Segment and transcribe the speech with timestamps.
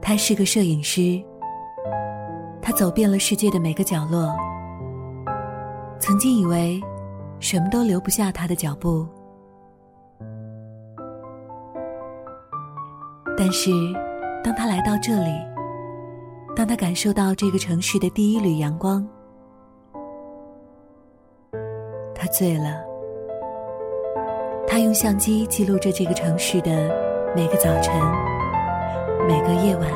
[0.00, 1.22] 他是个摄影师，
[2.60, 4.34] 他走遍了世界的每个角落。
[5.98, 6.80] 曾经以为
[7.38, 9.06] 什么都留不下他的脚步，
[13.36, 13.70] 但是
[14.42, 15.30] 当他来到这里，
[16.56, 19.06] 当他感受到这个城市的第一缕阳光，
[22.14, 22.82] 他醉了。
[24.66, 26.70] 他用相机记录着这个城市的
[27.36, 27.94] 每个早晨，
[29.62, 29.88] 夜晚。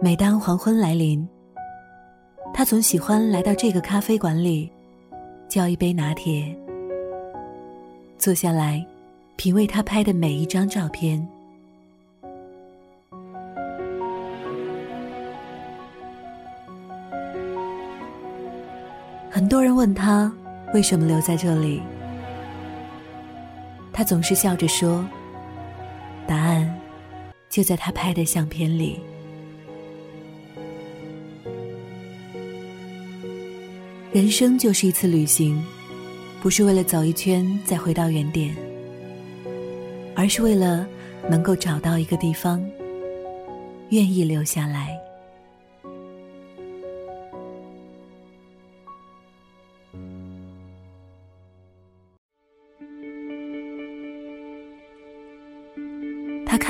[0.00, 1.28] 每当黄昏来临，
[2.54, 4.72] 他总喜欢来到这个咖啡馆里，
[5.46, 6.56] 叫一杯拿铁，
[8.16, 8.84] 坐下来。
[9.36, 11.26] 品味他拍的每一张照片。
[19.34, 20.30] 很多人问他
[20.74, 21.80] 为什么留在这里，
[23.90, 25.02] 他总是笑着说
[26.28, 26.78] ：“答案
[27.48, 29.00] 就在他拍的相片里。”
[34.12, 35.64] 人生就是一次旅行，
[36.42, 38.54] 不是为了走一圈再回到原点。
[40.14, 40.86] 而是为了
[41.26, 42.62] 能够找到一个地方，
[43.88, 44.94] 愿意留下来。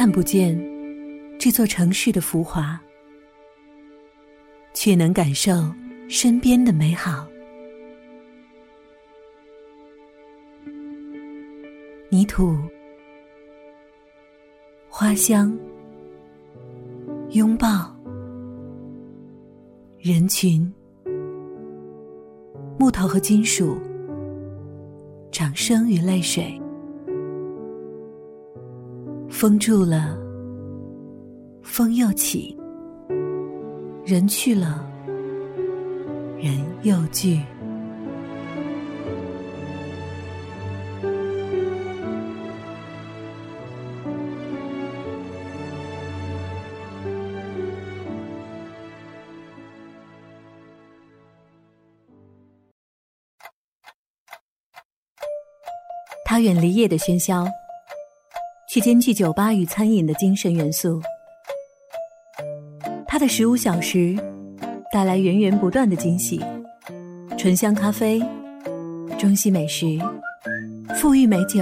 [0.03, 0.61] 看不见
[1.39, 2.77] 这座城市的浮华，
[4.75, 5.53] 却能感受
[6.09, 7.25] 身边的美好。
[12.11, 12.59] 泥土。
[14.89, 15.57] 花香，
[17.31, 17.97] 拥抱，
[20.01, 20.69] 人群，
[22.77, 23.79] 木头和金属，
[25.31, 26.61] 掌声与泪水，
[29.43, 30.17] 风住了，
[31.65, 32.57] 风又起，
[34.07, 34.89] 人去了，
[36.39, 37.41] 人又聚。
[56.25, 57.45] 他远离夜的喧嚣，
[58.73, 60.99] 去兼具酒吧与餐饮的精神元素。
[63.07, 64.17] 它的十五小时
[64.91, 66.43] 带来源源不断的惊喜，
[67.37, 68.23] 醇香咖啡、
[69.19, 69.85] 中西美食、
[70.99, 71.61] 馥郁美酒，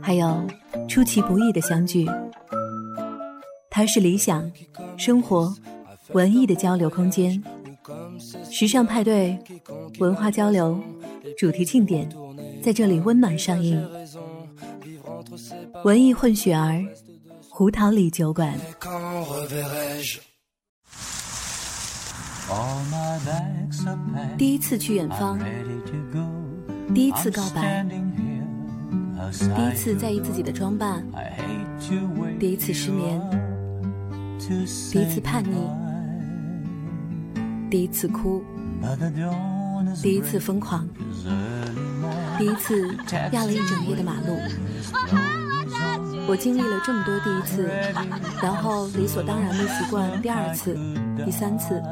[0.00, 0.42] 还有
[0.88, 2.06] 出其不意的相聚。
[3.68, 4.50] 它是理想、
[4.96, 5.54] 生活、
[6.12, 7.44] 文艺的交流空间，
[8.50, 9.38] 时尚派对、
[9.98, 10.80] 文化交流、
[11.36, 12.08] 主题庆典。
[12.62, 13.86] 在这里温暖上映，
[15.84, 16.84] 文艺混血儿，
[17.48, 18.54] 胡桃里酒馆。
[24.38, 25.38] 第一次去远方，
[26.94, 27.84] 第一次告白，
[29.56, 31.04] 第一次在意自己的装扮，
[32.38, 33.20] 第一次失眠，
[34.92, 35.68] 第一次叛逆，
[37.68, 38.44] 第一次哭，
[40.00, 40.86] 第一次疯狂。
[42.38, 42.88] 第一次
[43.32, 44.38] 压了一整夜的马路，
[46.28, 47.68] 我经历了这么多第一次，
[48.42, 50.76] 然后理所当然的习惯第二次、
[51.24, 51.82] 第三次，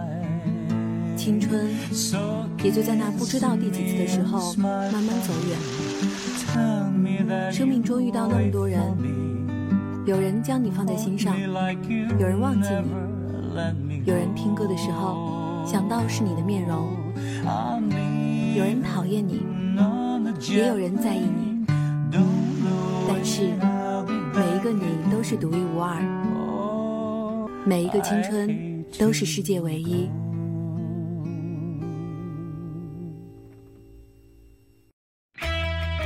[1.17, 1.67] 青春
[2.63, 5.59] 也就在那不知道第几次的时候慢慢走远。
[7.53, 8.81] 生命中遇到那么多人，
[10.07, 11.35] 有人将你放在心上，
[12.19, 12.69] 有人忘记
[13.89, 16.97] 你，有人听歌的时候想到是你的面容，
[18.57, 19.47] 有人讨厌你。
[20.49, 21.67] 也有人在意你，
[23.09, 23.51] 但是
[24.71, 26.01] 个你都是独一无二，
[27.65, 30.09] 每一个青春都是世界唯一。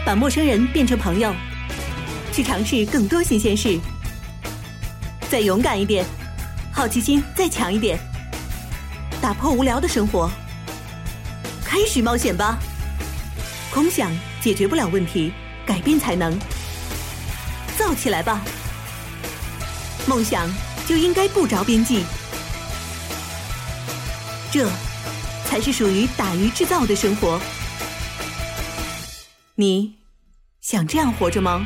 [0.06, 1.34] 把陌生人变成朋友，
[2.32, 3.78] 去尝试更多新鲜事，
[5.28, 6.04] 再勇敢一点，
[6.72, 7.98] 好奇心再强一点，
[9.20, 10.30] 打破无聊的生活，
[11.64, 12.58] 开始冒险吧！
[13.72, 14.10] 空想
[14.40, 15.32] 解决不了问题，
[15.66, 16.34] 改变才能。
[17.76, 18.40] 造起来吧！
[20.06, 20.48] 梦想
[20.86, 22.04] 就应该不着边际。
[24.50, 24.68] 这，
[25.46, 27.40] 才是属于打鱼制造的生活。
[29.56, 29.94] 你，
[30.60, 31.64] 想这样活着吗？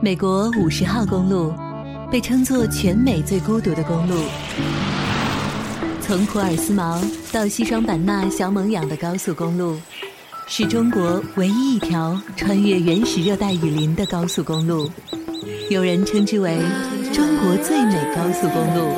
[0.00, 1.67] 美国五十号公路。
[2.10, 4.16] 被称作全美最孤独的公路。
[6.00, 6.98] 从普尔斯茅
[7.30, 9.76] 到西双版纳小猛养的高速公路，
[10.46, 14.88] 是中国唯一一条穿越原始热带雨林的高速公路，
[15.68, 16.58] 有人称之为
[17.12, 18.90] 中国最美高速公路。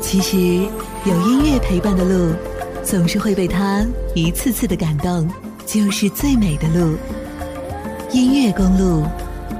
[0.00, 0.36] 其实，
[1.04, 2.32] 有音乐陪伴的路，
[2.84, 5.28] 总是会被它一次次的感动，
[5.66, 6.96] 就是最美的路。
[8.12, 9.04] 音乐公路，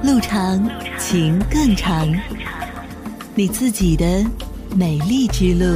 [0.03, 0.69] 路长
[0.99, 2.07] 情更长，
[3.35, 4.05] 你自己的。
[4.75, 5.67] 美丽之路，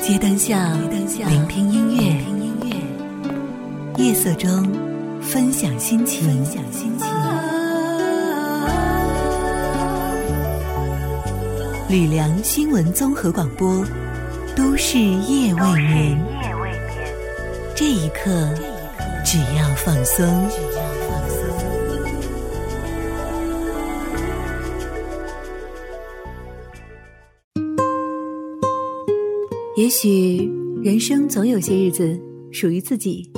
[0.00, 0.76] 街灯下，
[1.26, 2.02] 聆听音乐，
[4.04, 4.70] 夜色中
[5.20, 6.24] 分享心情。
[11.88, 13.82] 吕梁新闻综合广播，
[14.54, 16.22] 都市夜未眠。
[17.74, 18.52] 这一刻，
[19.24, 20.26] 只要放松。
[29.74, 30.46] 也许
[30.82, 32.20] 人生总有些日子
[32.52, 33.32] 属于自己，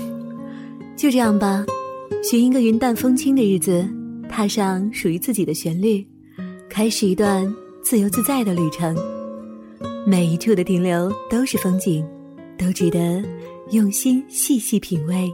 [0.98, 1.64] 就这样吧。
[2.22, 3.88] 寻一个云淡风轻的日子，
[4.28, 6.06] 踏上属于自己的旋律，
[6.74, 7.46] 开始一段
[7.84, 8.96] 自由自在的旅程。
[10.04, 12.04] 每一处的停留都是风景。
[12.56, 13.22] 都值得
[13.72, 15.32] 用心细细品味。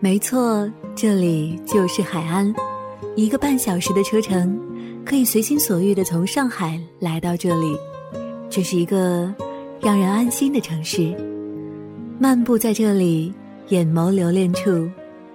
[0.00, 2.52] 没错，这里就是海安，
[3.16, 4.58] 一个半小时的车程，
[5.04, 7.76] 可以随心所欲的从上海来到这里。
[8.48, 9.32] 这是一个
[9.80, 11.14] 让人安心的城市，
[12.18, 13.32] 漫步在这里，
[13.68, 14.88] 眼眸留恋处，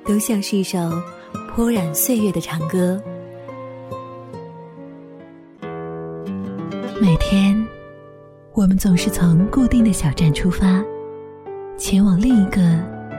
[0.04, 0.80] 都像是一首
[1.56, 3.00] 泼染岁月的长歌。
[7.00, 7.64] 每天。
[8.54, 10.84] 我们总是从固定的小站出发，
[11.76, 12.62] 前往另一个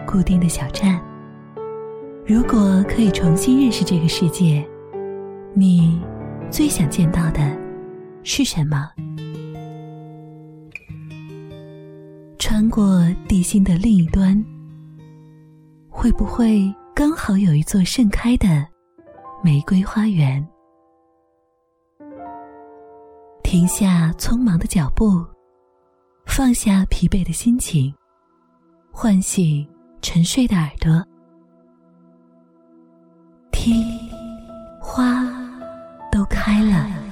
[0.07, 1.01] 固定的小站。
[2.25, 4.65] 如果可以重新认识这个世界，
[5.53, 6.01] 你
[6.53, 7.41] 最想见到的
[8.23, 8.89] 是什么？
[12.39, 14.41] 穿过地心的另一端，
[15.89, 18.65] 会不会刚好有一座盛开的
[19.43, 20.47] 玫瑰花园？
[23.43, 25.27] 停下匆忙的脚步，
[26.25, 27.93] 放下疲惫的心情，
[28.93, 29.69] 唤醒
[30.03, 31.05] 沉睡的耳朵，
[33.51, 33.85] 听，
[34.81, 35.25] 花
[36.13, 37.04] 都开了。